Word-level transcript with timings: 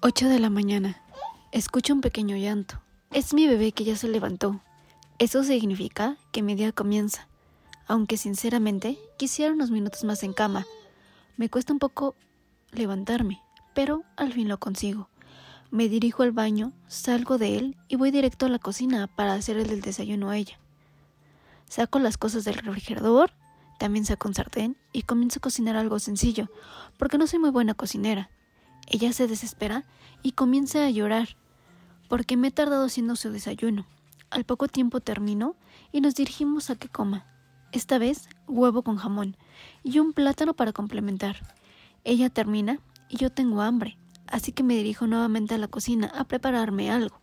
8 0.00 0.28
de 0.28 0.38
la 0.38 0.48
mañana. 0.48 1.02
Escucho 1.50 1.92
un 1.92 2.00
pequeño 2.00 2.36
llanto. 2.36 2.80
Es 3.10 3.34
mi 3.34 3.48
bebé 3.48 3.72
que 3.72 3.82
ya 3.82 3.96
se 3.96 4.06
levantó. 4.06 4.60
Eso 5.18 5.42
significa 5.42 6.16
que 6.30 6.40
mi 6.40 6.54
día 6.54 6.70
comienza. 6.70 7.26
Aunque 7.88 8.16
sinceramente 8.16 8.96
quisiera 9.16 9.52
unos 9.52 9.72
minutos 9.72 10.04
más 10.04 10.22
en 10.22 10.34
cama. 10.34 10.66
Me 11.36 11.50
cuesta 11.50 11.72
un 11.72 11.80
poco 11.80 12.14
levantarme, 12.70 13.42
pero 13.74 14.04
al 14.14 14.32
fin 14.32 14.46
lo 14.48 14.60
consigo. 14.60 15.08
Me 15.72 15.88
dirijo 15.88 16.22
al 16.22 16.30
baño, 16.30 16.72
salgo 16.86 17.36
de 17.36 17.58
él 17.58 17.76
y 17.88 17.96
voy 17.96 18.12
directo 18.12 18.46
a 18.46 18.50
la 18.50 18.60
cocina 18.60 19.08
para 19.08 19.34
hacer 19.34 19.56
el 19.56 19.80
desayuno 19.80 20.30
a 20.30 20.36
ella. 20.36 20.60
Saco 21.68 21.98
las 21.98 22.16
cosas 22.16 22.44
del 22.44 22.54
refrigerador, 22.54 23.32
también 23.80 24.04
saco 24.04 24.28
un 24.28 24.34
sartén 24.34 24.76
y 24.92 25.02
comienzo 25.02 25.40
a 25.40 25.42
cocinar 25.42 25.74
algo 25.74 25.98
sencillo, 25.98 26.48
porque 26.98 27.18
no 27.18 27.26
soy 27.26 27.40
muy 27.40 27.50
buena 27.50 27.74
cocinera. 27.74 28.30
Ella 28.90 29.12
se 29.12 29.28
desespera 29.28 29.84
y 30.22 30.32
comienza 30.32 30.86
a 30.86 30.90
llorar, 30.90 31.36
porque 32.08 32.38
me 32.38 32.48
he 32.48 32.50
tardado 32.50 32.86
haciendo 32.86 33.16
su 33.16 33.30
desayuno. 33.30 33.86
Al 34.30 34.44
poco 34.44 34.66
tiempo 34.66 35.00
termino 35.00 35.56
y 35.92 36.00
nos 36.00 36.14
dirigimos 36.14 36.70
a 36.70 36.76
que 36.76 36.88
coma. 36.88 37.26
Esta 37.70 37.98
vez 37.98 38.30
huevo 38.46 38.82
con 38.82 38.96
jamón 38.96 39.36
y 39.82 39.98
un 39.98 40.14
plátano 40.14 40.54
para 40.54 40.72
complementar. 40.72 41.36
Ella 42.04 42.30
termina 42.30 42.80
y 43.10 43.18
yo 43.18 43.30
tengo 43.30 43.60
hambre, 43.60 43.98
así 44.26 44.52
que 44.52 44.62
me 44.62 44.74
dirijo 44.74 45.06
nuevamente 45.06 45.54
a 45.54 45.58
la 45.58 45.68
cocina 45.68 46.10
a 46.14 46.24
prepararme 46.24 46.90
algo. 46.90 47.20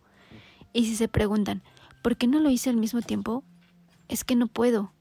Y 0.72 0.86
si 0.86 0.94
se 0.94 1.08
preguntan, 1.08 1.64
¿por 2.00 2.16
qué 2.16 2.28
no 2.28 2.38
lo 2.38 2.48
hice 2.48 2.70
al 2.70 2.76
mismo 2.76 3.02
tiempo? 3.02 3.42
Es 4.08 4.22
que 4.22 4.36
no 4.36 4.46
puedo. 4.46 4.92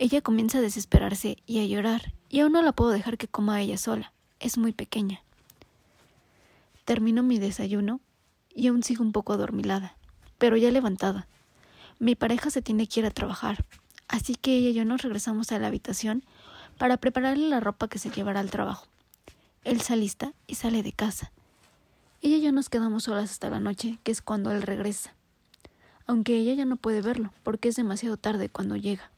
Ella 0.00 0.20
comienza 0.20 0.58
a 0.58 0.62
desesperarse 0.62 1.36
y 1.46 1.60
a 1.60 1.66
llorar, 1.66 2.12
y 2.28 2.40
aún 2.40 2.52
no 2.52 2.62
la 2.62 2.72
puedo 2.72 2.90
dejar 2.90 3.18
que 3.18 3.28
coma 3.28 3.60
ella 3.60 3.78
sola. 3.78 4.12
Es 4.40 4.58
muy 4.58 4.72
pequeña. 4.72 5.22
Termino 6.86 7.24
mi 7.24 7.40
desayuno 7.40 8.00
y 8.54 8.68
aún 8.68 8.84
sigo 8.84 9.02
un 9.02 9.10
poco 9.10 9.32
adormilada, 9.32 9.96
pero 10.38 10.56
ya 10.56 10.70
levantada. 10.70 11.26
Mi 11.98 12.14
pareja 12.14 12.48
se 12.48 12.62
tiene 12.62 12.86
que 12.86 13.00
ir 13.00 13.06
a 13.06 13.10
trabajar, 13.10 13.64
así 14.06 14.36
que 14.36 14.56
ella 14.56 14.68
y 14.68 14.74
yo 14.74 14.84
nos 14.84 15.02
regresamos 15.02 15.50
a 15.50 15.58
la 15.58 15.66
habitación 15.66 16.24
para 16.78 16.96
prepararle 16.96 17.48
la 17.48 17.58
ropa 17.58 17.88
que 17.88 17.98
se 17.98 18.10
llevará 18.10 18.38
al 18.38 18.52
trabajo. 18.52 18.86
Él 19.64 19.80
se 19.80 19.94
alista 19.94 20.32
y 20.46 20.54
sale 20.54 20.84
de 20.84 20.92
casa. 20.92 21.32
Ella 22.22 22.36
y 22.36 22.42
yo 22.42 22.52
nos 22.52 22.68
quedamos 22.68 23.02
solas 23.02 23.32
hasta 23.32 23.50
la 23.50 23.58
noche, 23.58 23.98
que 24.04 24.12
es 24.12 24.22
cuando 24.22 24.52
él 24.52 24.62
regresa, 24.62 25.12
aunque 26.06 26.36
ella 26.36 26.54
ya 26.54 26.66
no 26.66 26.76
puede 26.76 27.02
verlo 27.02 27.32
porque 27.42 27.68
es 27.68 27.74
demasiado 27.74 28.16
tarde 28.16 28.48
cuando 28.48 28.76
llega. 28.76 29.10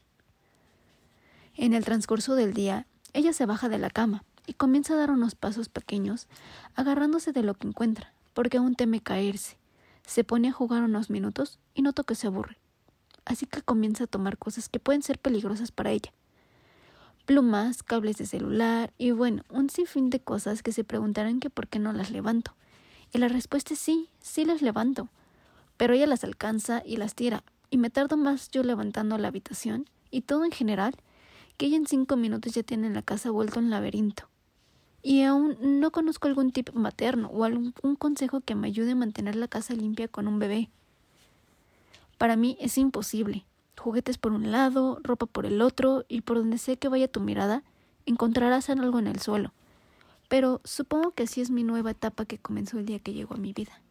En 1.55 1.75
el 1.75 1.85
transcurso 1.85 2.33
del 2.33 2.55
día, 2.55 2.87
ella 3.13 3.31
se 3.31 3.45
baja 3.45 3.69
de 3.69 3.77
la 3.77 3.91
cama 3.91 4.23
y 4.49 4.55
comienza 4.55 4.95
a 4.95 4.97
dar 4.97 5.11
unos 5.11 5.35
pasos 5.35 5.69
pequeños, 5.69 6.27
agarrándose 6.73 7.31
de 7.31 7.43
lo 7.43 7.53
que 7.53 7.67
encuentra, 7.67 8.15
porque 8.33 8.57
aún 8.57 8.73
teme 8.73 8.99
caerse. 8.99 9.59
Se 10.07 10.23
pone 10.23 10.47
a 10.47 10.51
jugar 10.51 10.81
unos 10.81 11.11
minutos 11.11 11.59
y 11.75 11.83
noto 11.83 12.03
que 12.03 12.15
se 12.15 12.25
aburre. 12.25 12.57
Así 13.25 13.45
que 13.45 13.61
comienza 13.61 14.05
a 14.05 14.07
tomar 14.07 14.39
cosas 14.39 14.67
que 14.67 14.79
pueden 14.79 15.03
ser 15.03 15.19
peligrosas 15.19 15.71
para 15.71 15.91
ella. 15.91 16.11
Plumas, 17.27 17.83
cables 17.83 18.17
de 18.17 18.25
celular 18.25 18.91
y 18.97 19.11
bueno, 19.11 19.43
un 19.49 19.69
sinfín 19.69 20.09
de 20.09 20.19
cosas 20.19 20.63
que 20.63 20.71
se 20.71 20.83
preguntarán 20.83 21.39
que 21.39 21.51
por 21.51 21.67
qué 21.67 21.77
no 21.77 21.93
las 21.93 22.09
levanto. 22.09 22.55
Y 23.13 23.19
la 23.19 23.27
respuesta 23.27 23.75
es 23.75 23.79
sí, 23.79 24.09
sí 24.19 24.45
las 24.45 24.63
levanto. 24.63 25.09
Pero 25.77 25.93
ella 25.93 26.07
las 26.07 26.23
alcanza 26.23 26.81
y 26.83 26.97
las 26.97 27.13
tira, 27.13 27.43
y 27.69 27.77
me 27.77 27.91
tardo 27.91 28.17
más 28.17 28.49
yo 28.49 28.63
levantando 28.63 29.19
la 29.19 29.27
habitación 29.27 29.87
y 30.09 30.21
todo 30.21 30.43
en 30.43 30.51
general, 30.51 30.95
que 31.57 31.67
ella 31.67 31.77
en 31.77 31.85
cinco 31.85 32.15
minutos 32.15 32.53
ya 32.55 32.63
tiene 32.63 32.89
la 32.89 33.03
casa 33.03 33.29
vuelto 33.29 33.59
un 33.59 33.69
laberinto 33.69 34.28
y 35.01 35.23
aún 35.23 35.57
no 35.61 35.91
conozco 35.91 36.27
algún 36.27 36.51
tip 36.51 36.71
materno 36.73 37.29
o 37.29 37.43
algún 37.43 37.73
consejo 37.97 38.41
que 38.41 38.55
me 38.55 38.67
ayude 38.67 38.91
a 38.91 38.95
mantener 38.95 39.35
la 39.35 39.47
casa 39.47 39.73
limpia 39.73 40.07
con 40.07 40.27
un 40.27 40.39
bebé. 40.39 40.69
Para 42.17 42.35
mí 42.35 42.57
es 42.59 42.77
imposible. 42.77 43.45
Juguetes 43.77 44.17
por 44.17 44.33
un 44.33 44.51
lado, 44.51 44.99
ropa 45.03 45.25
por 45.25 45.45
el 45.45 45.61
otro, 45.61 46.03
y 46.09 46.21
por 46.21 46.37
donde 46.37 46.57
sea 46.57 46.75
que 46.75 46.89
vaya 46.89 47.07
tu 47.07 47.21
mirada, 47.21 47.63
encontrarás 48.05 48.69
algo 48.69 48.99
en 48.99 49.07
el 49.07 49.21
suelo. 49.21 49.53
Pero 50.27 50.59
supongo 50.65 51.11
que 51.11 51.23
así 51.23 51.39
es 51.39 51.49
mi 51.49 51.63
nueva 51.63 51.91
etapa 51.91 52.25
que 52.25 52.37
comenzó 52.37 52.77
el 52.77 52.85
día 52.85 52.99
que 52.99 53.13
llegó 53.13 53.35
a 53.35 53.37
mi 53.37 53.53
vida. 53.53 53.81